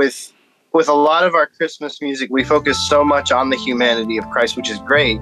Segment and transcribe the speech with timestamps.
[0.00, 0.32] with
[0.72, 4.30] with a lot of our Christmas music, we focus so much on the humanity of
[4.30, 5.20] Christ, which is great.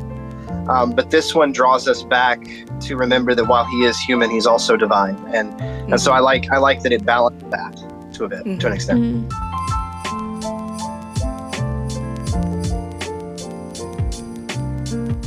[0.68, 2.38] Um, but this one draws us back
[2.82, 5.92] to remember that while he is human, he's also divine, and mm-hmm.
[5.92, 7.74] and so I like I like that it balanced that
[8.12, 8.58] to a bit mm-hmm.
[8.58, 9.00] to an extent.
[9.00, 9.28] Mm-hmm.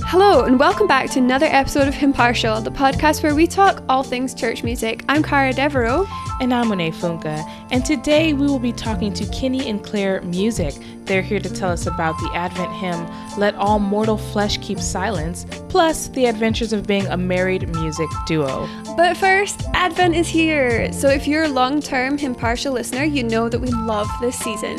[0.05, 4.03] Hello, and welcome back to another episode of Impartial, the podcast where we talk all
[4.03, 5.03] things church music.
[5.09, 6.07] I'm Cara Devereaux.
[6.41, 7.47] And I'm Monet Funka.
[7.69, 10.73] And today we will be talking to Kenny and Claire Music.
[11.05, 13.07] They're here to tell us about the Advent hymn,
[13.37, 18.67] Let All Mortal Flesh Keep Silence, plus the adventures of being a married music duo.
[18.97, 20.91] But first, Advent is here.
[20.91, 24.77] So if you're a long term Impartial listener, you know that we love this season.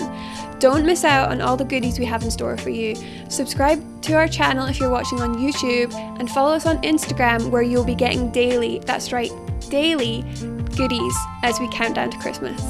[0.59, 2.97] Don't miss out on all the goodies we have in store for you.
[3.29, 7.63] Subscribe to our channel if you're watching on YouTube and follow us on Instagram where
[7.63, 9.31] you'll be getting daily, that's right,
[9.71, 10.25] daily
[10.77, 12.61] goodies as we count down to Christmas.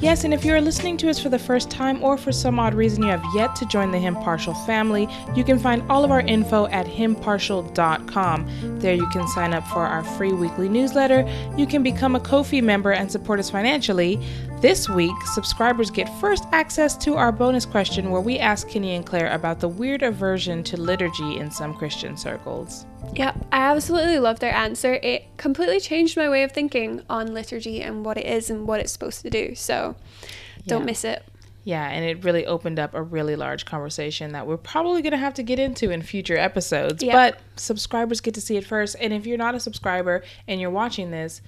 [0.00, 2.72] Yes, and if you're listening to us for the first time or for some odd
[2.72, 6.20] reason you have yet to join the Impartial family, you can find all of our
[6.20, 8.78] info at impartial.com.
[8.78, 11.28] There you can sign up for our free weekly newsletter.
[11.56, 14.24] You can become a Ko-fi member and support us financially.
[14.60, 19.06] This week, subscribers get first access to our bonus question where we ask Kenny and
[19.06, 22.84] Claire about the weird aversion to liturgy in some Christian circles.
[23.14, 24.94] Yeah, I absolutely love their answer.
[24.94, 28.80] It completely changed my way of thinking on liturgy and what it is and what
[28.80, 29.54] it's supposed to do.
[29.54, 29.94] So
[30.66, 30.86] don't yeah.
[30.86, 31.22] miss it.
[31.62, 35.18] Yeah, and it really opened up a really large conversation that we're probably going to
[35.18, 37.00] have to get into in future episodes.
[37.00, 37.12] Yep.
[37.12, 38.96] But subscribers get to see it first.
[38.98, 41.42] And if you're not a subscriber and you're watching this,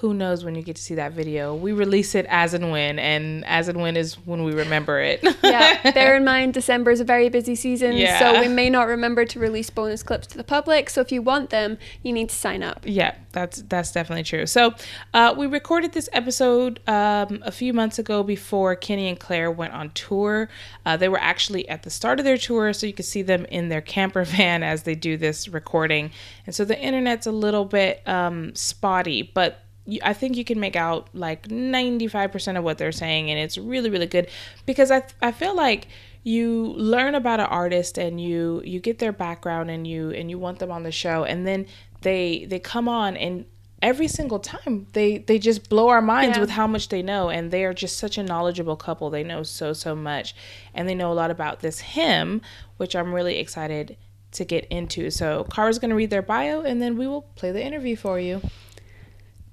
[0.00, 1.54] who knows when you get to see that video.
[1.54, 5.20] We release it as and when, and as and when is when we remember it.
[5.42, 8.18] yeah, bear in mind December is a very busy season, yeah.
[8.18, 10.88] so we may not remember to release bonus clips to the public.
[10.88, 12.82] So if you want them, you need to sign up.
[12.84, 14.46] Yeah, that's that's definitely true.
[14.46, 14.74] So
[15.14, 19.72] uh, we recorded this episode um, a few months ago before Kenny and Claire went
[19.72, 20.48] on tour.
[20.86, 23.44] Uh, they were actually at the start of their tour, so you can see them
[23.46, 26.12] in their camper van as they do this recording.
[26.46, 29.64] And so the internet's a little bit um, spotty, but
[30.02, 33.90] I think you can make out like 95% of what they're saying and it's really
[33.90, 34.28] really good.
[34.66, 35.88] Because I I feel like
[36.24, 40.38] you learn about an artist and you you get their background and you and you
[40.38, 41.66] want them on the show and then
[42.02, 43.46] they they come on and
[43.80, 46.40] every single time they they just blow our minds yeah.
[46.40, 49.08] with how much they know and they are just such a knowledgeable couple.
[49.10, 50.34] They know so so much
[50.74, 52.42] and they know a lot about this hymn
[52.76, 53.96] which i'm really excited
[54.30, 55.10] to get into.
[55.10, 58.20] So Cara's going to read their bio and then we will play the interview for
[58.20, 58.42] you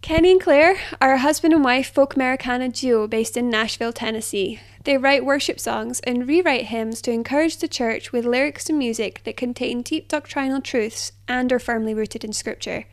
[0.06, 4.60] Kenny and Claire are a husband and wife folk Americana duo based in Nashville, Tennessee.
[4.84, 9.22] They write worship songs and rewrite hymns to encourage the church with lyrics and music
[9.24, 12.86] that contain deep doctrinal truths and are firmly rooted in Scripture.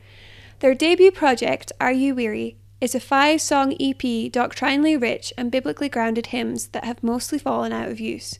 [0.60, 5.90] Their debut project, Are You Weary, is a five song EP doctrinally rich and biblically
[5.90, 8.38] grounded hymns that have mostly fallen out of use.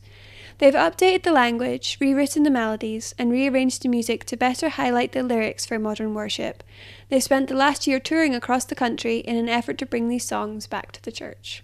[0.57, 5.23] They've updated the language, rewritten the melodies, and rearranged the music to better highlight the
[5.23, 6.63] lyrics for modern worship.
[7.09, 10.25] They spent the last year touring across the country in an effort to bring these
[10.25, 11.63] songs back to the church.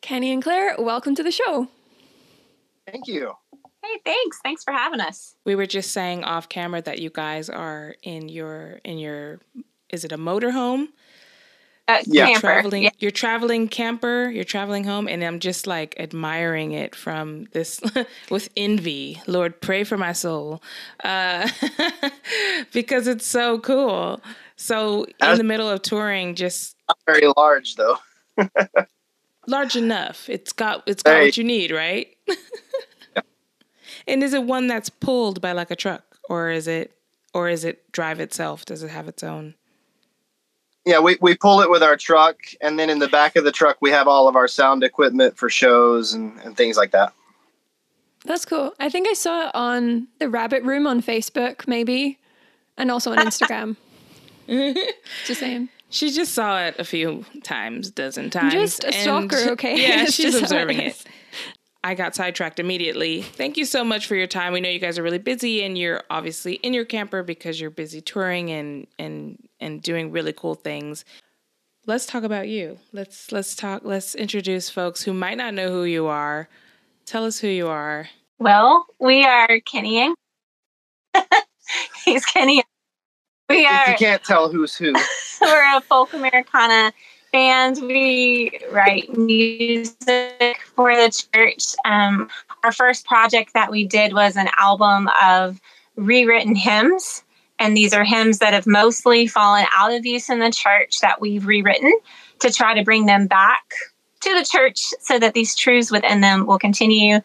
[0.00, 1.68] Kenny and Claire, welcome to the show.
[2.86, 3.32] Thank you.
[3.82, 4.38] Hey, thanks.
[4.42, 5.34] Thanks for having us.
[5.44, 9.40] We were just saying off camera that you guys are in your in your
[9.90, 10.88] is it a motorhome?
[11.86, 12.26] Uh, yeah.
[12.26, 12.40] Camper.
[12.40, 12.90] Traveling, yeah.
[12.98, 17.80] You're traveling camper, you're traveling home, and I'm just like admiring it from this
[18.30, 19.20] with envy.
[19.26, 20.62] Lord, pray for my soul
[21.02, 21.48] uh,
[22.72, 24.22] because it's so cool.
[24.56, 27.98] So in the middle of touring, just not very large though.
[29.46, 30.28] large enough.
[30.30, 31.24] It's got it's got hey.
[31.24, 32.08] what you need, right?
[32.26, 33.22] yeah.
[34.06, 36.96] And is it one that's pulled by like a truck, or is it,
[37.34, 38.64] or is it drive itself?
[38.64, 39.54] Does it have its own?
[40.84, 43.52] Yeah, we, we pull it with our truck, and then in the back of the
[43.52, 47.14] truck, we have all of our sound equipment for shows and, and things like that.
[48.24, 48.74] That's cool.
[48.78, 52.18] I think I saw it on the Rabbit Room on Facebook, maybe,
[52.76, 53.76] and also on Instagram.
[55.26, 55.68] just saying.
[55.90, 58.52] She just saw it a few times, dozen times.
[58.52, 59.80] Just a stalker, okay?
[59.80, 61.04] Yeah, she's observing it.
[61.84, 63.20] I got sidetracked immediately.
[63.20, 64.54] Thank you so much for your time.
[64.54, 67.70] We know you guys are really busy and you're obviously in your camper because you're
[67.70, 71.04] busy touring and and and doing really cool things.
[71.86, 72.78] Let's talk about you.
[72.92, 76.48] Let's let's talk let's introduce folks who might not know who you are.
[77.06, 78.08] Tell us who you are.
[78.38, 80.14] Well, we are Kenny
[82.04, 82.62] He's Kenny.
[83.48, 84.94] We are if you can't tell who's who.
[85.40, 86.92] we're a folk Americana
[87.32, 87.78] band.
[87.82, 91.74] We write music for the church.
[91.84, 92.30] Um,
[92.62, 95.60] our first project that we did was an album of
[95.96, 97.23] rewritten hymns.
[97.58, 101.20] And these are hymns that have mostly fallen out of use in the church that
[101.20, 101.92] we've rewritten
[102.40, 103.62] to try to bring them back
[104.20, 107.20] to the church so that these truths within them will continue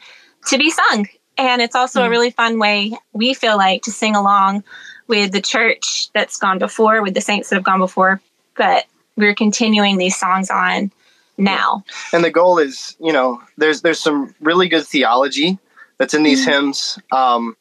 [0.48, 1.08] to be sung.
[1.38, 2.08] And it's also mm.
[2.08, 4.64] a really fun way, we feel like, to sing along
[5.08, 8.22] with the church that's gone before, with the saints that have gone before.
[8.56, 8.86] But
[9.16, 10.92] we're continuing these songs on
[11.38, 11.84] now.
[12.14, 15.58] And the goal is, you know, there's there's some really good theology
[15.98, 16.52] that's in these mm.
[16.52, 17.00] hymns.
[17.12, 17.56] Um,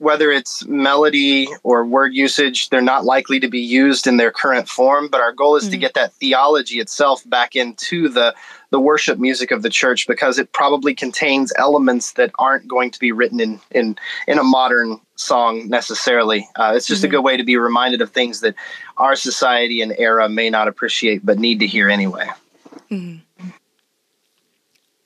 [0.00, 4.66] whether it's melody or word usage, they're not likely to be used in their current
[4.66, 5.08] form.
[5.08, 5.72] But our goal is mm-hmm.
[5.72, 8.34] to get that theology itself back into the
[8.70, 12.98] the worship music of the church because it probably contains elements that aren't going to
[12.98, 16.48] be written in in in a modern song necessarily.
[16.56, 17.08] Uh, it's just mm-hmm.
[17.08, 18.54] a good way to be reminded of things that
[18.96, 22.26] our society and era may not appreciate but need to hear anyway.
[22.90, 23.48] Mm-hmm.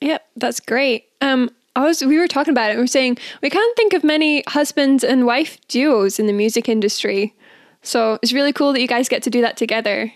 [0.00, 1.08] Yep, that's great.
[1.20, 2.74] Um, I was we were talking about it.
[2.74, 6.68] We were saying we can't think of many husbands and wife duos in the music
[6.68, 7.34] industry.
[7.82, 10.12] So it's really cool that you guys get to do that together.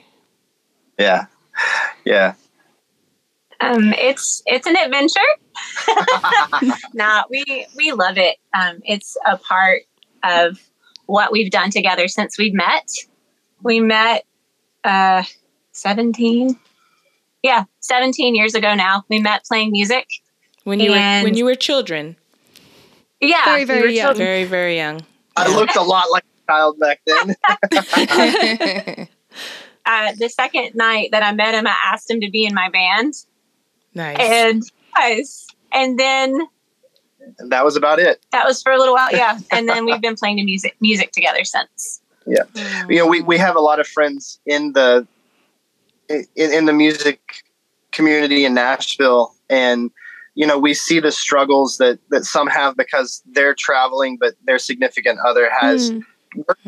[0.99, 1.27] Yeah.
[2.05, 2.35] Yeah.
[3.61, 5.21] Um, it's it's an adventure.
[6.95, 8.37] nah, we we love it.
[8.55, 9.83] Um, it's a part
[10.23, 10.61] of
[11.07, 12.89] what we've done together since we've met.
[13.63, 14.25] We met
[14.85, 15.25] uh
[15.73, 16.57] 17
[17.43, 20.07] yeah 17 years ago now we met playing music
[20.65, 22.17] when you and were when you were children.
[23.21, 24.17] Yeah, very very we young.
[24.17, 25.05] Very very young.
[25.37, 27.37] I looked a lot like a child back then.
[29.87, 32.69] uh, the second night that I met him, I asked him to be in my
[32.71, 33.15] band.
[33.95, 34.17] Nice.
[34.21, 34.63] And
[34.97, 36.49] was, and then
[37.39, 38.25] and that was about it.
[38.33, 39.39] That was for a little while, yeah.
[39.53, 42.01] And then we've been playing the music music together since.
[42.27, 42.91] Yeah, mm.
[42.91, 45.07] you know, we we have a lot of friends in the
[46.09, 47.43] in, in the music
[47.93, 49.91] community in Nashville, and
[50.39, 54.59] you know we see the struggles that that some have because they're traveling but their
[54.59, 56.05] significant other has mm.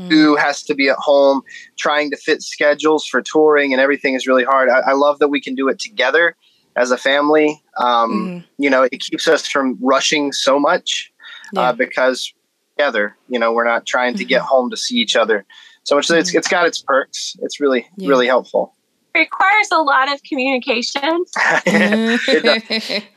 [0.09, 1.41] who has to be at home
[1.79, 5.29] trying to fit schedules for touring and everything is really hard i, I love that
[5.29, 6.35] we can do it together
[6.75, 8.45] as a family um, mm.
[8.59, 11.13] you know it keeps us from rushing so much
[11.57, 11.69] uh, yeah.
[11.69, 12.35] uh, because
[12.77, 14.49] together you know we're not trying to get mm-hmm.
[14.49, 15.47] home to see each other
[15.85, 16.19] so much mm.
[16.19, 18.09] it's, it's got its perks it's really yeah.
[18.09, 18.75] really helpful
[19.15, 21.25] requires a lot of communication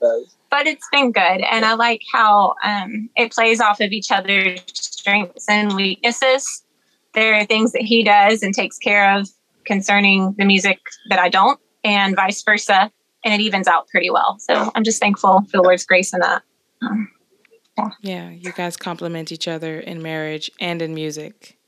[0.00, 1.40] but it's been good.
[1.50, 6.64] And I like how um, it plays off of each other's strengths and weaknesses.
[7.14, 9.28] There are things that he does and takes care of
[9.64, 10.78] concerning the music
[11.10, 12.90] that I don't, and vice versa.
[13.24, 14.36] And it evens out pretty well.
[14.38, 16.42] So I'm just thankful for the Lord's grace in that.
[16.82, 17.10] Um,
[17.76, 17.88] yeah.
[18.00, 21.58] yeah, you guys complement each other in marriage and in music.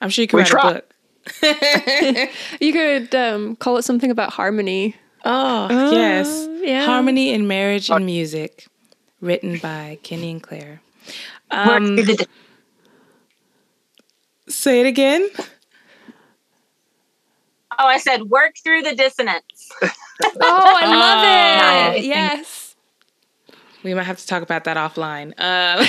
[0.00, 0.70] I'm sure you could we write try.
[0.70, 0.94] a book.
[2.60, 4.96] you could um, call it something about harmony.
[5.24, 6.48] Oh, uh, yes.
[6.62, 6.84] Yeah.
[6.84, 8.66] Harmony in Marriage and Music,
[9.20, 10.80] written by Kenny and Claire.
[11.50, 11.98] Um,
[14.48, 15.28] say it again.
[17.78, 19.70] Oh, I said work through the dissonance.
[19.82, 19.90] oh,
[20.42, 22.04] I love it.
[22.04, 22.76] Yes.
[23.82, 25.28] We might have to talk about that offline.
[25.38, 25.84] Um.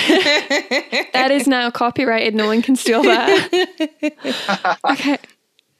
[1.13, 2.33] that is now copyrighted.
[2.33, 4.79] No one can steal that.
[4.89, 5.17] okay.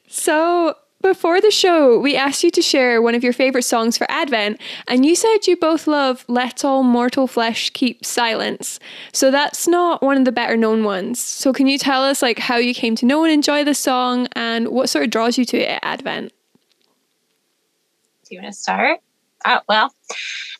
[0.08, 4.10] So before the show, we asked you to share one of your favorite songs for
[4.10, 4.58] Advent,
[4.88, 8.80] and you said you both love Let All Mortal Flesh Keep Silence.
[9.12, 11.20] So that's not one of the better known ones.
[11.20, 14.28] So can you tell us like how you came to know and enjoy the song
[14.32, 16.32] and what sort of draws you to it at Advent?
[18.24, 19.00] Do you want to start?
[19.44, 19.94] Oh, well,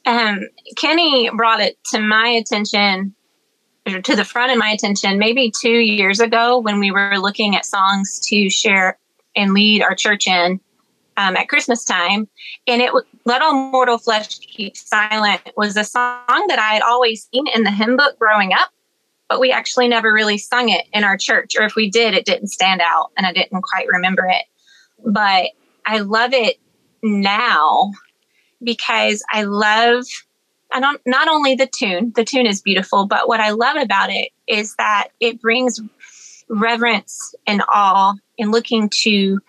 [0.05, 0.41] um,
[0.77, 3.15] Kenny brought it to my attention
[3.87, 7.65] to the front of my attention maybe two years ago when we were looking at
[7.65, 8.99] songs to share
[9.37, 10.61] and lead our church in
[11.17, 12.29] um, at Christmas time.
[12.67, 12.93] And it
[13.25, 17.65] Let All Mortal Flesh Keep Silent was a song that I had always seen in
[17.65, 18.71] the hymn book growing up,
[19.29, 21.55] but we actually never really sung it in our church.
[21.59, 24.45] Or if we did, it didn't stand out and I didn't quite remember it.
[25.05, 25.51] But
[25.87, 26.57] I love it
[27.03, 27.93] now
[28.63, 30.05] because I love
[30.73, 34.11] I don't not only the tune, the tune is beautiful, but what I love about
[34.11, 35.81] it is that it brings
[36.49, 39.41] reverence and awe in looking to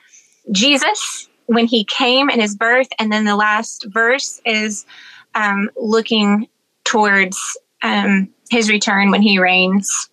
[0.52, 2.88] Jesus when he came in his birth.
[3.00, 4.86] And then the last verse is
[5.34, 6.48] um, looking
[6.84, 7.40] towards
[7.82, 10.10] um, his return when he reigns.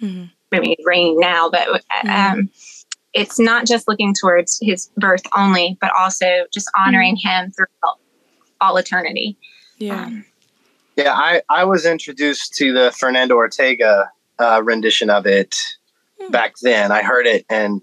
[0.00, 0.24] Mm-hmm.
[0.52, 2.08] I mean, reigning now, but mm-hmm.
[2.08, 2.50] um,
[3.12, 7.44] it's not just looking towards his birth only, but also just honoring mm-hmm.
[7.44, 7.98] him throughout
[8.60, 9.36] all eternity.
[9.78, 10.04] Yeah.
[10.04, 10.24] Um,
[10.96, 15.56] yeah, I, I was introduced to the Fernando Ortega uh, rendition of it
[16.20, 16.30] hmm.
[16.30, 16.92] back then.
[16.92, 17.82] I heard it and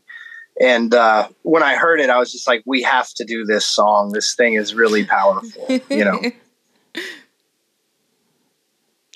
[0.60, 3.64] and uh, when I heard it, I was just like, "We have to do this
[3.64, 4.12] song.
[4.12, 6.22] This thing is really powerful." you know.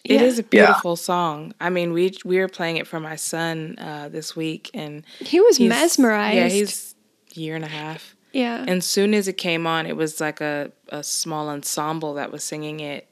[0.03, 0.21] It yeah.
[0.21, 0.95] is a beautiful yeah.
[0.95, 1.53] song.
[1.61, 5.39] I mean, we we were playing it for my son uh, this week, and he
[5.39, 6.35] was mesmerized.
[6.35, 6.95] Yeah, he's
[7.35, 8.15] year and a half.
[8.33, 8.65] Yeah.
[8.67, 12.43] And soon as it came on, it was like a, a small ensemble that was
[12.43, 13.07] singing it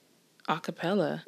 [0.48, 1.24] a cappella.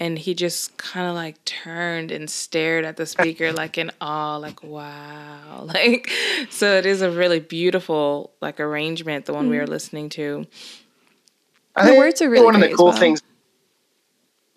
[0.00, 4.36] And he just kind of like turned and stared at the speaker like in awe,
[4.36, 5.34] like, wow.
[5.64, 6.10] Like,
[6.50, 10.46] so it is a really beautiful like arrangement, the one we were listening to.
[11.74, 12.96] I The words are really one of the cool well.
[12.96, 13.22] things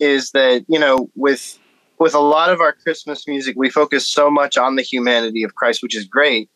[0.00, 1.58] is that you know with
[1.98, 5.54] with a lot of our Christmas music, we focus so much on the humanity of
[5.54, 6.50] Christ, which is great.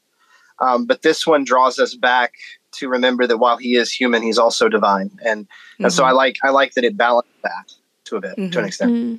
[0.58, 2.32] Um, but this one draws us back
[2.72, 5.46] to remember that while he is human, he's also divine, and
[5.78, 7.72] and so I like I like that it balances that
[8.06, 8.92] to a bit to an extent.
[8.92, 9.18] Mm.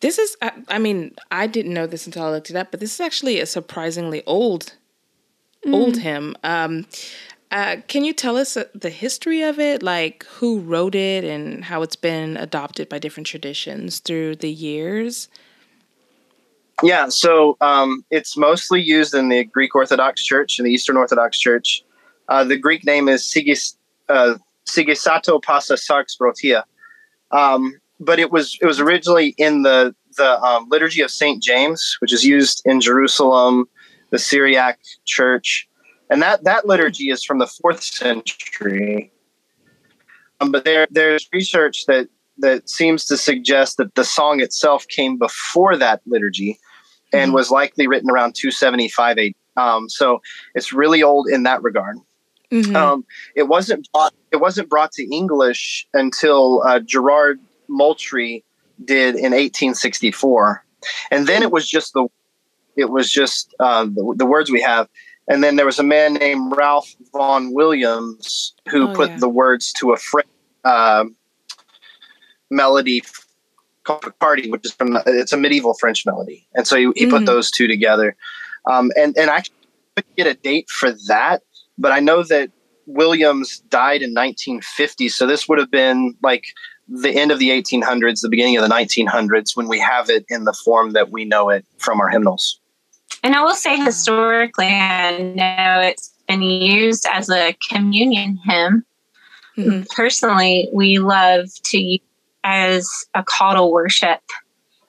[0.00, 2.80] This is, I, I mean, I didn't know this until I looked it up, but
[2.80, 4.74] this is actually a surprisingly old,
[5.64, 6.36] old hymn.
[6.42, 6.86] Um,
[7.52, 11.64] uh, can you tell us uh, the history of it, like who wrote it and
[11.64, 15.28] how it's been adopted by different traditions through the years?
[16.82, 21.38] Yeah, so um, it's mostly used in the Greek Orthodox Church and the Eastern Orthodox
[21.38, 21.84] Church.
[22.28, 23.76] Uh, the Greek name is Sigis,
[24.08, 24.34] uh,
[24.66, 26.64] Sigisato Pasa Sarx Brotia.
[27.32, 31.96] Um, but it was it was originally in the the um, liturgy of Saint James,
[32.00, 33.66] which is used in Jerusalem,
[34.10, 35.68] the Syriac Church,
[36.10, 39.12] and that that liturgy is from the fourth century.
[40.40, 42.08] Um, but there there's research that
[42.38, 46.58] that seems to suggest that the song itself came before that liturgy
[47.12, 47.34] and Mhm.
[47.34, 49.34] was likely written around 275 AD.
[49.56, 50.20] Um, so
[50.54, 51.98] it's really old in that regard.
[52.52, 52.76] Mhm.
[52.76, 53.04] Um,
[53.34, 58.44] it wasn't brought, it wasn't brought to English until uh, Gerard Moultrie
[58.84, 60.64] did in 1864,
[61.10, 62.06] and then it was just the
[62.76, 64.88] it was just uh, the, the words we have.
[65.28, 69.16] And then there was a man named Ralph Vaughan Williams who Oh, put yeah.
[69.20, 70.26] the words to a French
[70.64, 71.04] uh,
[72.50, 73.02] melody
[73.84, 77.10] called Picardy, which is from it's a medieval French melody, and so he, he Mhm.
[77.10, 78.14] put those two together.
[78.70, 79.42] Um, and and I
[79.96, 81.42] couldn't get a date for that,
[81.78, 82.50] but I know that
[82.86, 86.44] Williams died in 1950, so this would have been like
[86.88, 90.44] the end of the 1800s, the beginning of the 1900s, when we have it in
[90.44, 92.60] the form that we know it from our hymnals.
[93.22, 98.84] And I will say historically, I know it's been used as a communion hymn.
[99.56, 99.88] Mhm.
[99.90, 102.00] Personally, we love to use
[102.44, 104.20] as a call to worship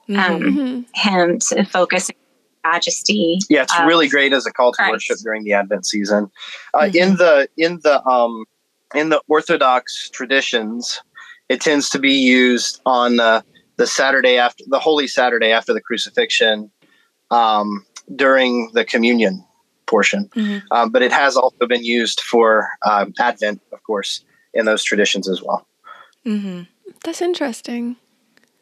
[0.10, 0.18] Mhm.
[0.18, 0.86] um, Mhm.
[0.96, 2.16] hymn to focus on
[2.64, 3.40] majesty.
[3.50, 4.92] Yeah, it's of- really great as a call to Christ.
[4.92, 6.30] worship during the Advent season.
[6.74, 8.46] Uh, In the in the um,
[8.96, 11.02] in the Orthodox traditions,
[11.50, 13.42] it tends to be used on uh,
[13.78, 16.70] the Saturday after the Holy Saturday after the crucifixion,
[17.32, 19.44] um, during the communion
[19.88, 20.30] portion.
[20.36, 20.62] Mhm.
[20.72, 25.28] Um, but it has also been used for um, Advent, of course, in those traditions
[25.28, 25.68] as well.
[26.26, 26.62] Mm-hmm.
[27.04, 27.98] That's interesting.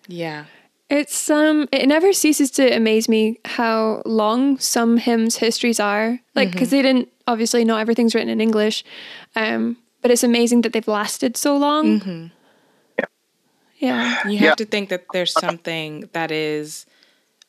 [0.08, 0.46] Yeah.
[0.91, 6.19] It's um it never ceases to amaze me how long some hymns histories are.
[6.36, 8.83] Like because they didn't obviously not everything's written in English.
[9.36, 12.00] Um but it's amazing that they've lasted so long.
[12.01, 12.31] Mhm.
[13.79, 14.27] Yeah.
[14.27, 14.39] You Yeah.
[14.50, 16.86] have to think that there's something that is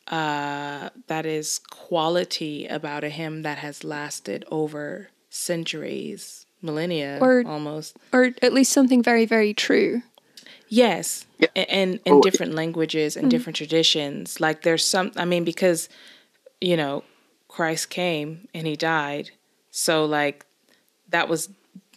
[0.09, 7.97] uh that is quality about a hymn that has lasted over centuries, millennia Or- almost.
[8.13, 10.03] Or at least something very, very true.
[10.73, 11.27] Yes.
[11.39, 11.49] Yeah.
[11.55, 14.41] A- And in Oh, different languages and different traditions.
[14.41, 15.89] Like there's some I mean because
[16.63, 17.05] you know,
[17.49, 19.31] Christ came and he died.
[19.71, 20.47] So like
[21.11, 21.51] that was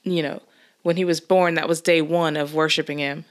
[0.04, 0.42] you know,
[0.84, 3.24] when he was born that was day 1 of worshiping him.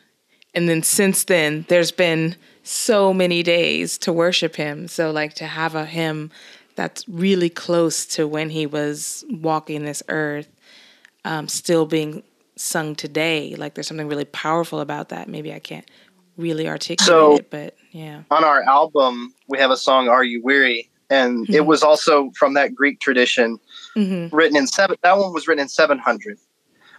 [0.54, 4.88] And then since then there's been so many days to worship him.
[4.88, 6.30] So like to have a hymn
[6.74, 10.48] that's really close to when he was walking this earth
[11.26, 12.22] um, still being
[12.56, 13.54] sung today.
[13.56, 15.28] Like there's something really powerful about that.
[15.28, 15.88] Maybe I can't
[16.36, 18.22] really articulate So- it, but yeah.
[18.30, 21.66] on our album, we have a song "Are You Weary," and it Mhm.
[21.66, 23.58] was also from that Greek tradition,
[23.94, 24.96] hmm written in seven.
[25.02, 26.38] That one was written in seven hundred.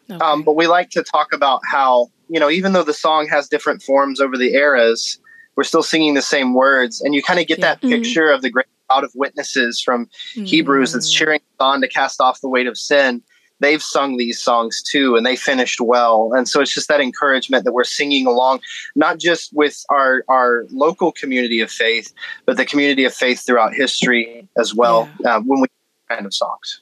[0.10, 0.24] Okay.
[0.24, 3.48] Um, but we like to talk about how you know, even though the song has
[3.48, 5.20] different forms over the eras,
[5.56, 7.66] we're still singing the same words, and you kind of get Yeah.
[7.76, 7.90] that Mhm.
[7.90, 11.14] picture of the great cloud of witnesses from Hebrews that's Mm.
[11.16, 13.22] cheering on to cast off the weight of sin.
[13.60, 16.32] They've sung these songs too, and they finished well.
[16.34, 18.60] And so it's just that encouragement that we're singing along,
[18.96, 22.14] not just with our our local community of faith,
[22.46, 25.10] but the community of faith throughout history as well.
[25.24, 25.68] Uh, when we
[26.10, 26.82] kind of songs.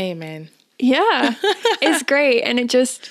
[0.00, 0.48] Amen.
[0.78, 1.34] Yeah.
[1.80, 2.42] it's great.
[2.42, 3.10] And it just,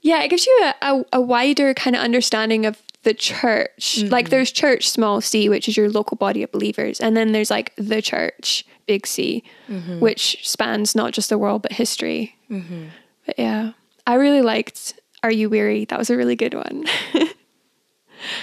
[0.00, 4.02] yeah, it gives you a, a, a wider kind of understanding of the church.
[4.04, 7.00] Like there's church, small c, which is your local body of believers.
[7.00, 9.42] And then there's like the church, big C,
[10.00, 12.36] which spans not just the world, but history.
[13.26, 13.72] But yeah,
[14.06, 15.84] I really liked Are You Weary?
[15.86, 16.84] That was a really good one.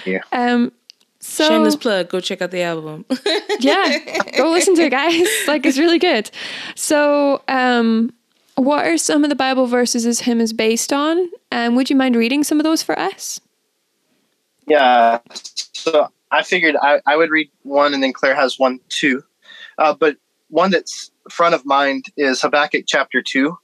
[0.06, 0.22] Yeah.
[0.32, 0.72] Um,
[1.20, 2.10] So Shameless plug.
[2.10, 3.06] Go check out the album.
[3.60, 3.98] yeah,
[4.38, 5.28] go listen to it, guys.
[5.48, 6.30] Like it's really good.
[6.76, 8.14] So, um,
[8.56, 11.30] what are some of the Bible verses this hymn is based on?
[11.52, 13.40] And would you mind reading some of those for us?
[14.68, 15.20] Yeah.
[15.34, 19.24] So I figured I, I would read one and then Claire has one too.
[19.78, 20.18] Uh, but
[20.50, 23.58] one that's front of mind is Habakkuk chapter 2.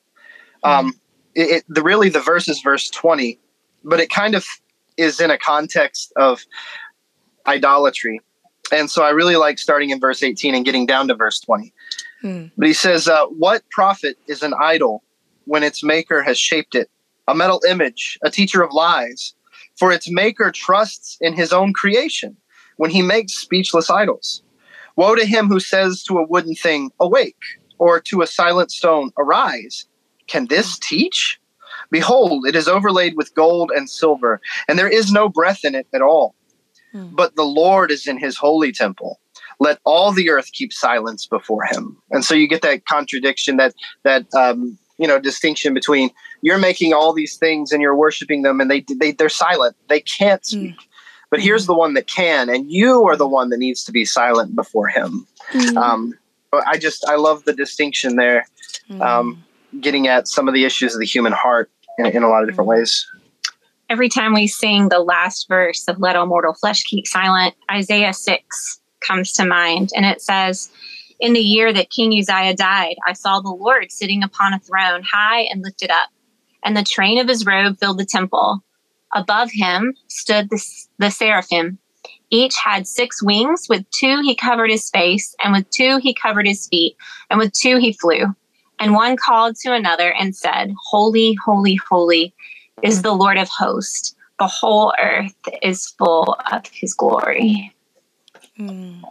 [0.64, 0.94] Um,
[1.34, 3.40] it, it, the really the verse is verse 20,
[3.84, 4.46] but it kind of
[4.98, 6.42] is in a context of
[7.48, 8.22] idolatry.
[8.72, 11.74] And so I really like starting in verse 18 and getting down to verse 20.
[12.22, 12.46] Hmm.
[12.58, 15.04] But he says, uh, What profit is an idol
[15.46, 16.90] when its maker has shaped it?
[17.28, 19.34] A metal image, a teacher of lies.
[19.78, 22.38] For its maker trusts in his own creation
[22.78, 24.42] when he makes speechless idols.
[24.96, 27.36] Woe to him who says to a wooden thing, Awake,
[27.78, 29.86] or to a silent stone, Arise.
[30.28, 31.40] Can this teach?
[31.92, 35.88] Behold, it is overlaid with gold and silver, and there is no breath in it
[35.94, 36.36] at all.
[36.92, 37.08] Hmm.
[37.14, 39.20] But the Lord is in his holy temple.
[39.60, 41.98] Let all the earth keep silence before him.
[42.12, 43.74] And so you get that contradiction, that
[44.04, 46.10] that um, you know distinction between
[46.42, 49.76] you're making all these things and you're worshiping them, and they they they're silent.
[49.90, 50.76] They can't speak.
[51.36, 54.06] But here's the one that can, and you are the one that needs to be
[54.06, 55.28] silent before him.
[55.52, 55.76] Mm.
[55.76, 56.14] Um,
[56.66, 58.48] I just I love the distinction there,
[59.02, 59.44] um,
[59.82, 62.48] getting at some of the issues of the human heart in, in a lot of
[62.48, 63.06] different ways.
[63.90, 68.14] Every time we sing the last verse of Let All Mortal Flesh Keep Silent, Isaiah
[68.14, 69.90] 6 comes to mind.
[69.94, 70.70] And it says,
[71.20, 75.04] In the year that King Uzziah died, I saw the Lord sitting upon a throne,
[75.04, 76.08] high and lifted up,
[76.64, 78.64] and the train of his robe filled the temple.
[79.16, 80.64] Above him stood the,
[81.00, 81.80] the seraphim.
[82.30, 83.68] Each had six wings.
[83.70, 86.96] With two he covered his face, and with two he covered his feet,
[87.30, 88.36] and with two he flew.
[88.80, 92.34] And one called to another and said, Holy, holy, holy
[92.84, 94.14] is the Lord of hosts.
[94.38, 97.74] The whole earth is full of his glory.
[98.60, 99.02] Mm.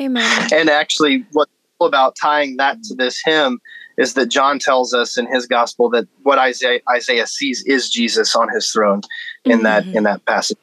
[0.00, 0.48] Amen.
[0.52, 3.60] And actually, what's cool about tying that to this hymn
[3.98, 8.34] is that John tells us in his gospel that what Isaiah, Isaiah sees is Jesus
[8.34, 9.02] on his throne
[9.44, 9.98] in that mm-hmm.
[9.98, 10.56] in that passage.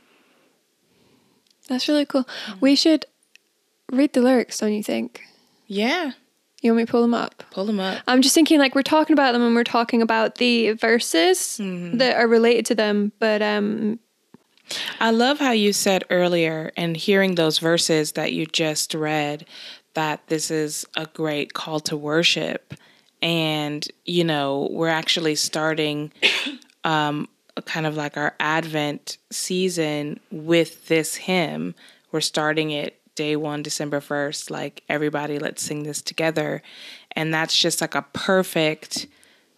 [1.67, 2.23] That's really cool.
[2.23, 2.59] Mm-hmm.
[2.61, 3.05] We should
[3.91, 5.21] read the lyrics, don't you think?
[5.67, 6.13] Yeah.
[6.61, 7.43] You want me to pull them up?
[7.51, 8.01] Pull them up.
[8.07, 11.97] I'm just thinking like we're talking about them and we're talking about the verses mm-hmm.
[11.97, 13.99] that are related to them, but um
[14.99, 19.45] I love how you said earlier and hearing those verses that you just read
[19.93, 22.73] that this is a great call to worship.
[23.21, 26.11] And, you know, we're actually starting
[26.83, 27.27] um,
[27.65, 31.75] kind of like our Advent season with this hymn.
[32.11, 34.49] We're starting it day one, December 1st.
[34.49, 36.61] Like, everybody, let's sing this together.
[37.13, 39.07] And that's just like a perfect,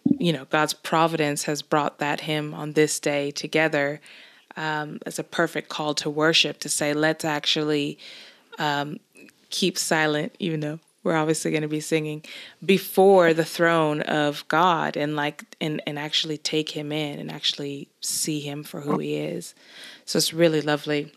[0.04, 4.00] you know, God's providence has brought that hymn on this day together
[4.56, 7.98] um, as a perfect call to worship to say, let's actually
[8.58, 8.98] um,
[9.50, 12.24] keep silent, even though we're obviously going to be singing
[12.64, 17.88] before the throne of God and like and and actually take him in and actually
[18.00, 19.54] see him for who he is.
[20.04, 21.12] So it's really lovely.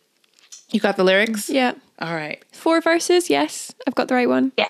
[0.72, 1.50] You got the lyrics?
[1.50, 1.74] yeah.
[2.00, 2.44] All right.
[2.52, 3.74] Four verses, yes.
[3.86, 4.54] I've got the right one.
[4.58, 4.70] Yeah.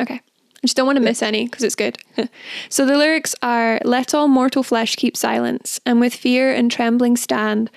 [0.00, 0.20] Okay.
[0.62, 1.96] I just don't want to miss any because it's good.
[2.68, 7.16] so the lyrics are Let all mortal flesh keep silence, and with fear and trembling
[7.16, 7.70] stand.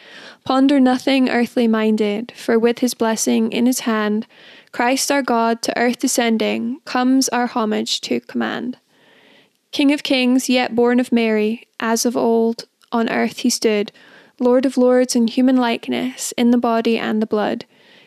[0.44, 4.28] Ponder nothing earthly minded, for with his blessing in his hand,
[4.74, 8.78] Christ our God to earth descending, comes our homage to command.
[9.72, 13.94] King of kings, yet born of Mary, as of old on earth he stood,
[14.40, 17.64] Lord of lords in human likeness, in the body and the blood.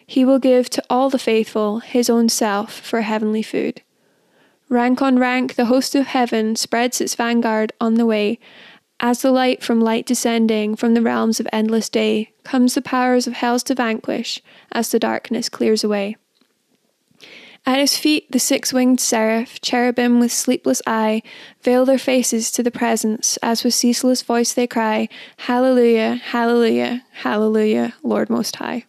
[0.06, 3.80] He will give to all the faithful his own self for heavenly food.
[4.68, 8.38] Rank on rank, the host of heaven spreads its vanguard on the way.
[8.98, 13.26] As the light from light descending from the realms of endless day, comes the powers
[13.26, 16.16] of hells to vanquish as the darkness clears away.
[17.64, 21.22] At his feet, the six winged seraph, cherubim with sleepless eye,
[21.62, 27.94] veil their faces to the presence, as with ceaseless voice they cry, Hallelujah, Hallelujah, Hallelujah,
[28.04, 28.84] Lord Most High.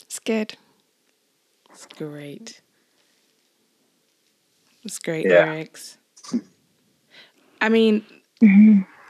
[0.00, 0.56] It's good.
[1.70, 2.62] It's great.
[4.84, 5.44] It's great Yeah.
[5.44, 5.98] lyrics.
[7.60, 8.04] I mean,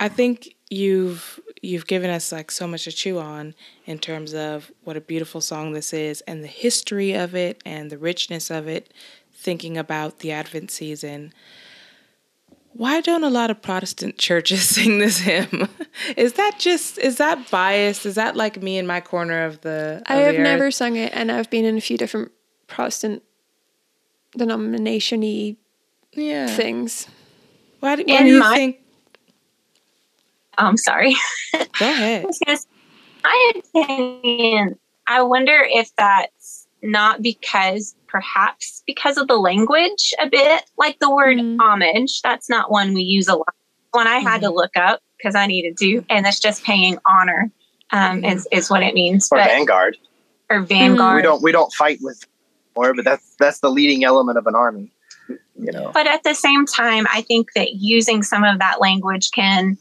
[0.01, 3.55] I think you've you've given us like so much to chew on
[3.87, 7.91] in terms of what a beautiful song this is and the history of it and
[7.91, 8.93] the richness of it
[9.33, 11.33] thinking about the advent season
[12.75, 15.69] why don't a lot of protestant churches sing this hymn
[16.17, 20.03] is that just is that biased is that like me in my corner of the
[20.07, 20.41] I of the have earth?
[20.43, 22.31] never sung it, and I've been in a few different
[22.67, 23.23] Protestant
[24.37, 25.57] denomination-y
[26.15, 27.07] yeah things.
[27.81, 28.81] why do, why do you my- think
[30.57, 31.17] I'm sorry.
[31.53, 32.67] go ahead I was
[33.23, 40.63] my opinion I wonder if that's not because perhaps because of the language a bit,
[40.79, 41.57] like the word mm.
[41.61, 42.23] homage.
[42.23, 43.55] That's not one we use a lot.
[43.91, 44.43] One I had mm.
[44.43, 44.57] to mm-hmm.
[44.57, 47.51] look up because I needed to, and it's just paying honor.
[47.91, 48.33] Um, mm.
[48.33, 49.29] is is what it means.
[49.31, 49.97] Or but, vanguard.
[50.51, 51.17] Or vanguard.
[51.17, 52.25] We don't we don't fight with
[52.77, 54.91] more, but that's that's the leading element of an army.
[55.29, 55.91] You know.
[55.93, 59.79] But at the same time, I think that using some of that language can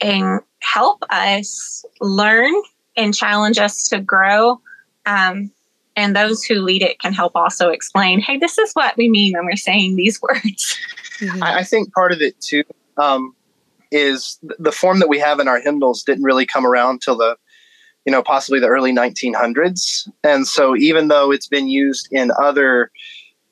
[0.00, 2.52] and help us learn
[2.96, 4.60] and challenge us to grow.
[5.06, 5.50] Um,
[5.96, 9.32] and those who lead it can help also explain, hey, this is what we mean
[9.32, 10.78] when we're saying these words.
[11.20, 11.42] Mm-hmm.
[11.42, 12.64] I, I, think part of it too
[12.98, 13.34] um,
[13.90, 17.36] is the form that we have in our hymnals didn't really come around till the,
[18.04, 20.08] you know, possibly the early 1900s.
[20.22, 22.90] And so even though it's been used in other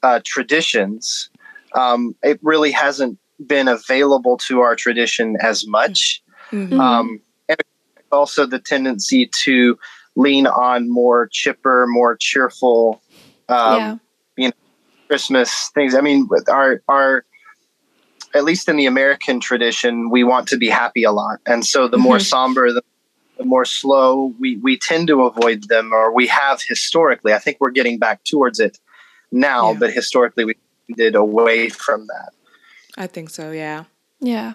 [0.05, 1.31] uh, traditions,
[1.75, 6.23] um, it really hasn't been available to our tradition as much.
[6.53, 6.79] Mm-hmm.
[6.79, 7.59] Um, and
[8.12, 9.79] also the tendency to
[10.14, 13.03] lean on more chipper, more cheerful,
[13.49, 13.97] um, yeah.
[14.37, 14.55] you know,
[15.09, 15.95] Christmas things.
[15.95, 17.25] I mean, our our
[18.35, 21.88] at least in the American tradition, we want to be happy a lot, and so
[21.88, 22.05] the mm-hmm.
[22.05, 22.83] more somber, the,
[23.38, 27.33] the more slow, we we tend to avoid them, or we have historically.
[27.33, 28.79] I think we're getting back towards it
[29.35, 29.79] now, yeah.
[29.79, 30.55] but historically we
[30.97, 32.33] did away from that.
[32.97, 33.51] I think so.
[33.51, 33.85] Yeah.
[34.20, 34.55] Yeah.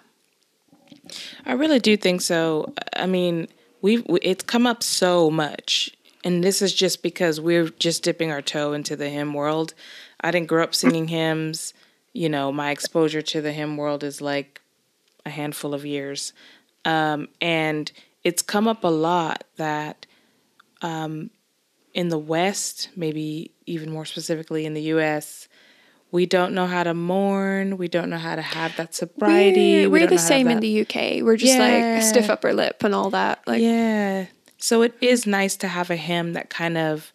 [1.46, 2.72] I really do think so.
[2.96, 3.48] I mean,
[3.82, 5.90] we've it's come up so much,
[6.24, 9.74] and this is just because we're just dipping our toe into the hymn world.
[10.20, 11.74] I didn't grow up singing hymns.
[12.12, 14.60] You know, my exposure to the hymn world is like
[15.24, 16.32] a handful of years,
[16.84, 17.90] um, and
[18.24, 20.06] it's come up a lot that
[20.82, 21.30] um,
[21.94, 25.48] in the West, maybe even more specifically in the U.S
[26.12, 27.76] we don't know how to mourn.
[27.76, 29.86] We don't know how to have that sobriety.
[29.86, 31.22] We're, we're the same in the UK.
[31.22, 31.94] We're just yeah.
[31.94, 33.46] like stiff upper lip and all that.
[33.46, 34.26] Like yeah.
[34.58, 37.12] So it is nice to have a hymn that kind of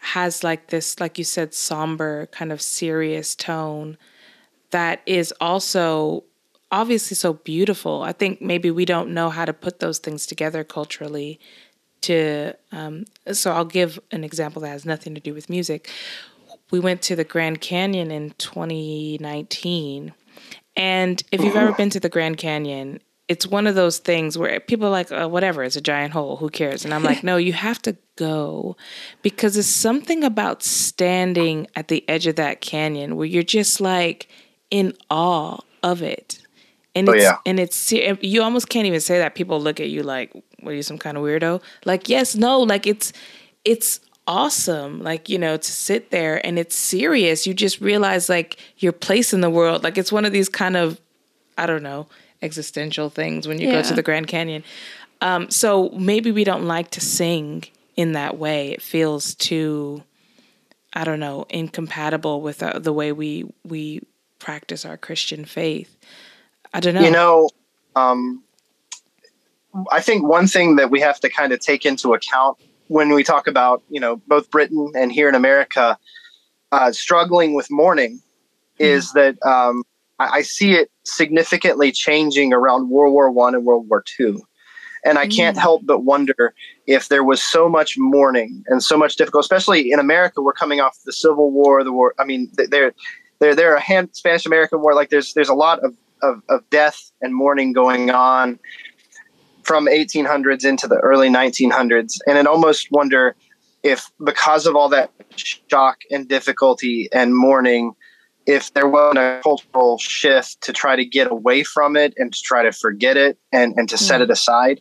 [0.00, 3.98] has like this, like you said, somber kind of serious tone
[4.70, 6.24] that is also
[6.70, 8.02] obviously so beautiful.
[8.02, 11.38] I think maybe we don't know how to put those things together culturally.
[12.02, 15.90] To um, so I'll give an example that has nothing to do with music
[16.70, 20.12] we went to the Grand Canyon in 2019.
[20.76, 24.60] And if you've ever been to the Grand Canyon, it's one of those things where
[24.60, 26.84] people are like, oh, whatever, it's a giant hole, who cares?
[26.84, 28.76] And I'm like, no, you have to go
[29.22, 34.28] because there's something about standing at the edge of that canyon where you're just like
[34.70, 36.40] in awe of it.
[36.94, 37.36] And oh, it's, yeah.
[37.44, 39.34] and it's, you almost can't even say that.
[39.34, 40.32] People look at you like,
[40.68, 41.62] what are you, some kind of weirdo?
[41.86, 43.12] Like, yes, no, like it's,
[43.64, 47.46] it's awesome like you know to sit there and it's serious.
[47.46, 49.82] You just realize like your place in the world.
[49.82, 51.00] Like it's one of these kind of
[51.56, 52.06] i don't know
[52.42, 53.80] existential things when you yeah.
[53.80, 54.62] go to the grand canyon.
[55.22, 57.64] Um, so maybe we don't like to sing
[57.96, 58.70] in that way.
[58.70, 60.04] It feels too
[60.92, 64.00] i don't know incompatible with uh, the way we we
[64.38, 65.96] practice our christian faith.
[66.74, 67.02] I don't know.
[67.02, 67.48] You know
[67.96, 68.42] um,
[69.90, 72.56] i think one thing that we have to kind of take into account
[72.88, 75.96] when we talk about you know both Britain and here in America
[76.72, 78.84] uh, struggling with mourning mm-hmm.
[78.84, 79.84] is that um,
[80.18, 84.42] I, I, see it significantly changing around World War One and World War Two.
[85.04, 85.60] And I can't mm.
[85.60, 86.52] help but wonder
[86.88, 90.42] if there was so much mourning and so much difficult, especially in America.
[90.42, 92.14] We're coming off the Civil War, the war.
[92.18, 92.92] I mean, there,
[93.38, 94.94] there, there are a hand Spanish American War.
[94.94, 98.58] Like there's, there's a lot of, of, of death and mourning going on,
[99.68, 103.36] from 1800s into the early 1900s and it almost wonder
[103.82, 107.92] if because of all that shock and difficulty and mourning
[108.46, 112.40] if there wasn't a cultural shift to try to get away from it and to
[112.40, 113.98] try to forget it and, and to mm.
[113.98, 114.80] set it aside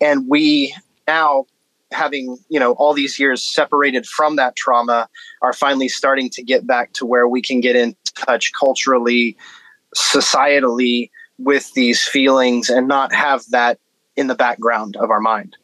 [0.00, 0.72] and we
[1.08, 1.44] now
[1.90, 5.08] having you know all these years separated from that trauma
[5.42, 9.36] are finally starting to get back to where we can get in touch culturally
[9.96, 13.80] societally with these feelings and not have that
[14.18, 15.56] in the background of our mind.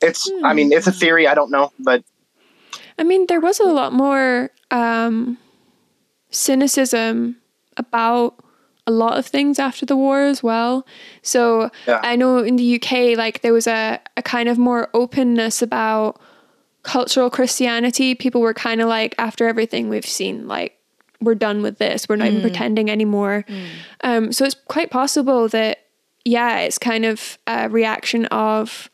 [0.00, 0.44] It's, hmm.
[0.44, 0.98] I mean, it's a hmm.
[0.98, 1.26] theory.
[1.26, 2.04] I don't know, but.
[2.98, 5.38] I mean, there was a lot more um,
[6.30, 7.36] cynicism
[7.76, 8.38] about
[8.86, 10.86] a lot of things after the war as well.
[11.22, 12.00] So yeah.
[12.02, 16.20] I know in the UK, like there was a, a kind of more openness about
[16.82, 18.14] cultural Christianity.
[18.14, 20.78] People were kind of like, after everything we've seen, like,
[21.20, 22.06] we're done with this.
[22.08, 22.32] We're not mm.
[22.32, 22.48] even hmm.
[22.48, 23.46] pretending anymore.
[23.48, 23.66] Mm.
[24.02, 25.83] Um, so it's quite possible that
[26.24, 28.90] yeah, it's kind of a reaction of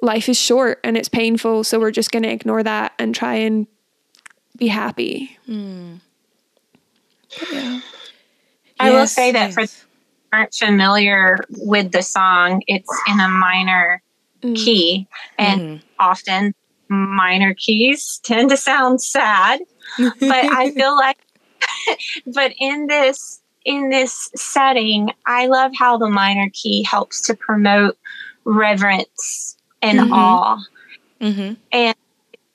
[0.00, 3.34] life is short and it's painful, so we're just going to ignore that and try
[3.34, 3.66] and
[4.56, 5.38] be happy.
[5.48, 6.00] Mm.
[7.52, 7.80] Yeah.
[8.80, 9.54] I yes, will say that yes.
[9.54, 9.88] for
[10.32, 14.02] aren't familiar with the song, it's in a minor
[14.40, 14.56] mm.
[14.56, 15.06] key,
[15.38, 15.82] and mm.
[15.98, 16.54] often
[16.88, 19.60] minor keys tend to sound sad,
[19.98, 21.18] but I feel like,
[22.26, 27.96] but in this in this setting, I love how the minor key helps to promote
[28.44, 30.12] reverence and mm-hmm.
[30.12, 30.58] awe,
[31.20, 31.54] mm-hmm.
[31.70, 31.96] and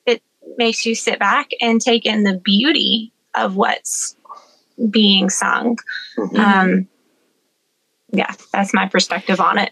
[0.06, 0.22] it
[0.58, 4.16] makes you sit back and take in the beauty of what's
[4.90, 5.78] being sung.
[6.18, 6.36] Mm-hmm.
[6.38, 6.88] Um,
[8.12, 9.72] yeah, that's my perspective on it.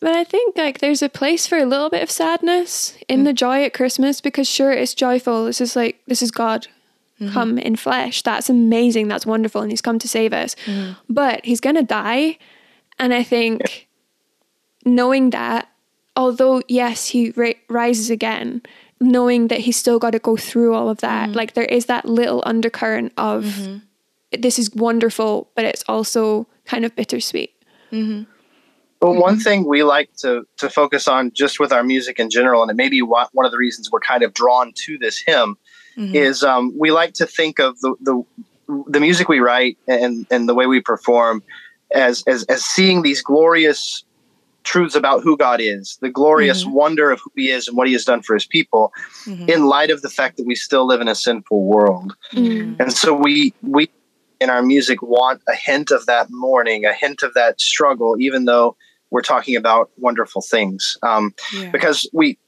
[0.00, 3.24] But I think like there's a place for a little bit of sadness in mm.
[3.24, 5.46] the joy at Christmas because sure it's joyful.
[5.46, 6.68] This is like this is God
[7.20, 7.32] mm-hmm.
[7.32, 8.22] come in flesh.
[8.22, 9.08] That's amazing.
[9.08, 10.56] That's wonderful, and He's come to save us.
[10.66, 10.96] Mm.
[11.08, 12.38] But He's gonna die,
[12.98, 13.88] and I think
[14.84, 15.68] knowing that,
[16.14, 18.62] although yes, He ra- rises again,
[19.00, 21.34] knowing that He's still got to go through all of that, mm.
[21.34, 23.78] like there is that little undercurrent of mm-hmm.
[24.40, 27.52] this is wonderful, but it's also kind of bittersweet.
[27.92, 28.30] Mm-hmm.
[28.98, 32.62] But one thing we like to to focus on just with our music in general,
[32.62, 35.56] and it may be one of the reasons we're kind of drawn to this hymn,
[35.96, 36.14] mm-hmm.
[36.14, 38.22] is um, we like to think of the, the
[38.88, 41.42] the music we write and and the way we perform
[41.92, 44.04] as as as seeing these glorious
[44.64, 46.72] truths about who God is, the glorious mm-hmm.
[46.72, 48.92] wonder of who He is and what He has done for His people,
[49.24, 49.48] mm-hmm.
[49.48, 52.14] in light of the fact that we still live in a sinful world.
[52.32, 52.82] Mm-hmm.
[52.82, 53.88] And so we we
[54.40, 58.44] in our music want a hint of that mourning, a hint of that struggle, even
[58.44, 58.76] though
[59.10, 60.98] we're talking about wonderful things.
[61.02, 61.70] Um, yeah.
[61.70, 62.38] Because we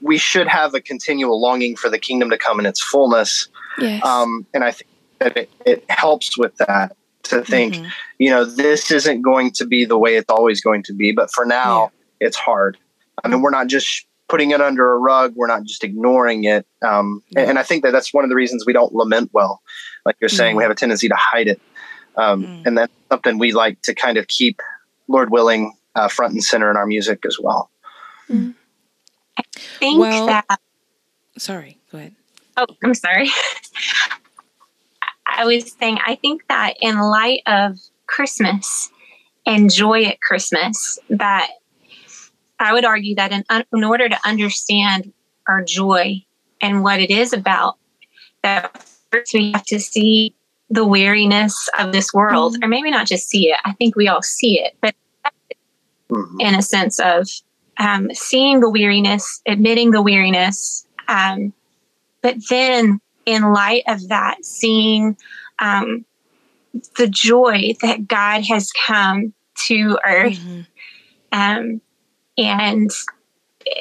[0.00, 3.48] we should have a continual longing for the kingdom to come in its fullness.
[3.78, 4.04] Yes.
[4.04, 7.88] Um, and I think that it, it helps with that to think, mm-hmm.
[8.18, 11.30] you know, this isn't going to be the way it's always going to be, but
[11.32, 12.28] for now, yeah.
[12.28, 12.78] it's hard.
[13.24, 15.34] I mean, we're not just putting it under a rug.
[15.34, 16.66] We're not just ignoring it.
[16.82, 17.40] Um, yeah.
[17.40, 19.62] and, and, I think that that's one of the reasons we don't lament well.
[20.04, 20.58] Like you're saying, mm-hmm.
[20.58, 21.60] we have a tendency to hide it.
[22.16, 22.66] Um, mm.
[22.66, 24.60] And that's something we like to kind of keep,
[25.06, 27.70] Lord willing, uh, front and center in our music as well.
[28.28, 28.54] Mm.
[29.38, 29.42] I
[29.78, 30.46] think well, that.
[31.36, 32.14] Sorry, go ahead.
[32.56, 33.30] Oh, I'm sorry.
[35.26, 38.90] I was saying, I think that in light of Christmas
[39.46, 41.50] and joy at Christmas, that
[42.58, 45.12] I would argue that in, in order to understand
[45.46, 46.24] our joy
[46.60, 47.76] and what it is about,
[48.42, 50.34] that first we have to see
[50.70, 52.64] the weariness of this world, mm-hmm.
[52.64, 53.58] or maybe not just see it.
[53.64, 54.94] I think we all see it, but
[56.10, 56.40] mm-hmm.
[56.40, 57.28] in a sense of
[57.78, 61.52] um, seeing the weariness, admitting the weariness, um,
[62.22, 65.16] but then in light of that, seeing
[65.58, 66.04] um,
[66.96, 69.32] the joy that God has come
[69.66, 70.38] to earth.
[70.38, 70.60] Mm-hmm.
[71.32, 71.80] Um,
[72.36, 72.90] and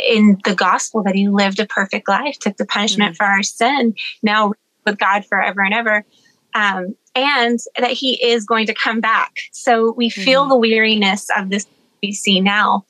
[0.09, 3.23] in the gospel that he lived a perfect life, took the punishment mm-hmm.
[3.23, 4.53] for our sin, now
[4.85, 6.05] with God forever and ever.
[6.53, 9.33] Um, and that he is going to come back.
[9.51, 10.49] So we feel mm-hmm.
[10.49, 11.65] the weariness of this
[12.03, 12.85] we see now,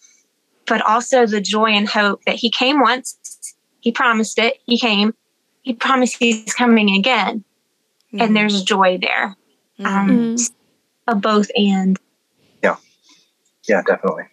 [0.68, 3.18] but also the joy and hope that he came once,
[3.80, 5.14] he promised it, he came,
[5.62, 7.44] he promised he's coming again.
[8.08, 8.22] Mm-hmm.
[8.22, 9.36] And there's joy there.
[9.80, 10.54] Um, mm-hmm.
[11.08, 12.00] a both and.
[12.64, 12.78] Yeah.
[13.68, 14.24] Yeah, definitely.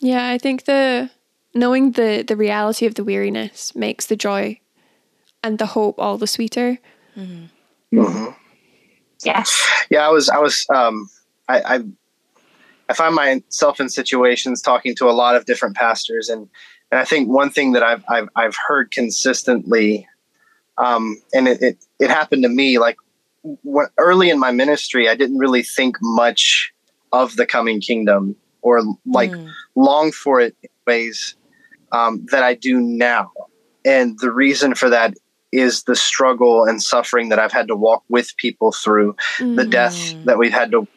[0.00, 1.10] Yeah, I think the
[1.54, 4.58] knowing the the reality of the weariness makes the joy
[5.42, 6.78] and the hope all the sweeter.
[7.16, 7.98] Mm-hmm.
[7.98, 8.32] Mm-hmm.
[9.24, 9.68] Yes.
[9.90, 10.28] Yeah, I was.
[10.28, 10.66] I was.
[10.74, 11.08] Um,
[11.48, 11.82] I, I
[12.90, 16.48] I find myself in situations talking to a lot of different pastors, and
[16.90, 20.08] and I think one thing that I've I've, I've heard consistently,
[20.76, 22.96] um, and it, it, it happened to me like
[23.62, 26.72] when, early in my ministry, I didn't really think much
[27.12, 29.48] of the coming kingdom or like mm.
[29.76, 31.36] long for it in ways
[31.92, 33.30] um, that I do now,
[33.84, 35.14] and the reason for that
[35.52, 39.54] is the struggle and suffering that I've had to walk with people through, mm.
[39.54, 40.24] the death mm.
[40.24, 40.88] that we've had to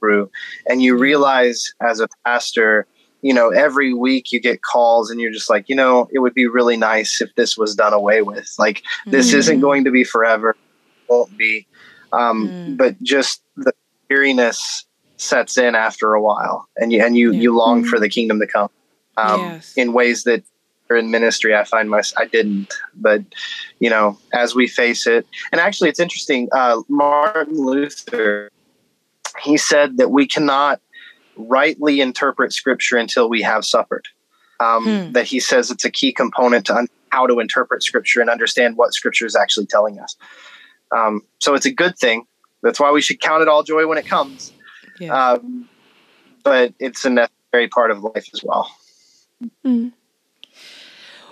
[0.00, 0.30] through.
[0.66, 2.86] And you realize as a pastor,
[3.22, 6.34] you know, every week you get calls and you're just like, you know, it would
[6.34, 8.52] be really nice if this was done away with.
[8.58, 9.34] Like, this mm.
[9.34, 10.56] isn't going to be forever,
[11.08, 11.66] won't be.
[12.12, 12.76] Um, mm.
[12.76, 13.72] But just the
[14.08, 14.86] weariness
[15.16, 17.40] sets in after a while, and you and you yeah.
[17.40, 17.86] you long mm.
[17.86, 18.70] for the kingdom to come
[19.16, 19.74] um, yes.
[19.76, 20.42] in ways that
[20.90, 22.74] in ministry I find my I didn't.
[22.94, 23.22] But
[23.78, 26.48] you know, as we face it, and actually, it's interesting.
[26.52, 28.50] Uh, Martin Luther
[29.42, 30.80] he said that we cannot
[31.36, 34.06] rightly interpret scripture until we have suffered.
[34.60, 35.12] Um, hmm.
[35.12, 38.76] That he says it's a key component to un- how to interpret scripture and understand
[38.76, 40.16] what scripture is actually telling us.
[40.94, 42.26] Um, so it's a good thing.
[42.62, 44.52] That's why we should count it all joy when it comes.
[44.98, 45.32] Yeah.
[45.32, 45.68] Um,
[46.44, 48.70] but it's a necessary part of life as well.
[49.64, 49.92] Mm.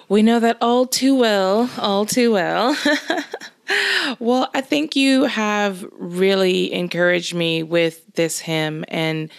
[0.09, 2.77] We know that all too well, all too well.
[4.19, 9.31] well, I think you have really encouraged me with this hymn, and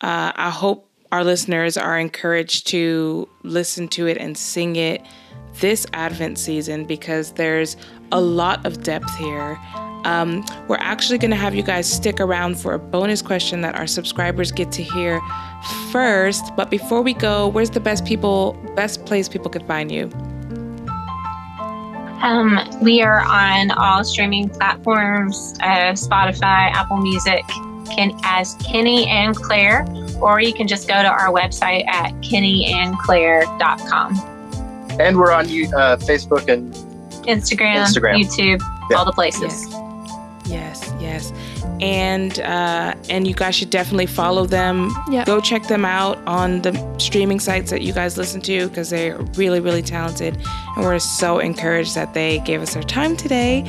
[0.00, 5.02] uh, I hope our listeners are encouraged to listen to it and sing it
[5.60, 7.76] this Advent season because there's
[8.12, 9.58] a lot of depth here.
[10.04, 13.74] Um, we're actually going to have you guys stick around for a bonus question that
[13.74, 15.20] our subscribers get to hear
[15.90, 16.54] first.
[16.56, 20.10] But before we go, where's the best people, best place people could find you?
[22.22, 27.44] Um, we are on all streaming platforms, uh, Spotify, Apple Music,
[27.86, 29.86] can, as Kenny and Claire,
[30.20, 34.16] or you can just go to our website at kennyandclaire.com.
[34.98, 36.74] And we're on uh, Facebook and
[37.26, 38.18] Instagram, Instagram.
[38.22, 38.96] YouTube, yeah.
[38.96, 39.66] all the places.
[40.46, 41.32] Yes, yes.
[41.80, 44.92] And uh, and you guys should definitely follow them.
[45.10, 45.26] Yep.
[45.26, 49.18] Go check them out on the streaming sites that you guys listen to because they're
[49.34, 50.36] really, really talented.
[50.76, 53.64] And we're so encouraged that they gave us their time today.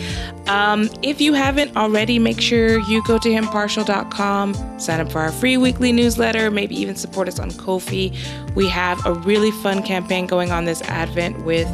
[0.48, 5.32] Um, if you haven't already, make sure you go to himpartial.com, sign up for our
[5.32, 8.14] free weekly newsletter, maybe even support us on Ko-fi.
[8.56, 11.68] We have a really fun campaign going on this Advent with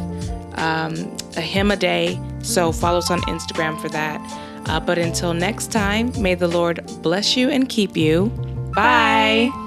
[0.56, 0.94] um,
[1.36, 2.20] a hymn a day.
[2.42, 4.20] So follow us on Instagram for that.
[4.66, 8.26] Uh, but until next time, may the Lord bless you and keep you.
[8.74, 9.50] Bye.
[9.52, 9.63] Bye.